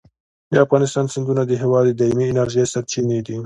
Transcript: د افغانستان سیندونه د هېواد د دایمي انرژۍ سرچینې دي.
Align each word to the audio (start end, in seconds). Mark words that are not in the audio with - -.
د 0.51 0.53
افغانستان 0.65 1.05
سیندونه 1.13 1.41
د 1.45 1.51
هېواد 1.61 1.83
د 1.89 1.93
دایمي 1.99 2.25
انرژۍ 2.29 2.65
سرچینې 2.73 3.19
دي. 3.27 3.37